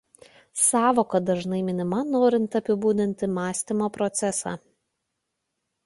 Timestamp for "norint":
2.15-2.57